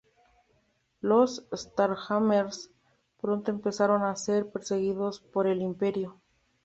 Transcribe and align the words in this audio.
Los 1.01 1.47
Starjammers 1.53 2.71
pronto 3.21 3.51
empezaron 3.51 4.01
a 4.03 4.15
ser 4.15 4.49
perseguidos 4.49 5.19
por 5.19 5.45
el 5.45 5.61
imperio. 5.61 6.19